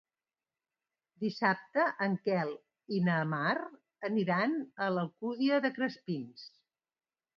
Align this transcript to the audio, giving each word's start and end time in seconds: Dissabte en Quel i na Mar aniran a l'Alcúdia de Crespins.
Dissabte 1.23 1.83
en 2.05 2.15
Quel 2.23 2.49
i 2.97 3.01
na 3.09 3.17
Mar 3.35 3.53
aniran 4.11 4.57
a 4.87 4.91
l'Alcúdia 4.97 5.61
de 5.67 5.73
Crespins. 5.77 6.49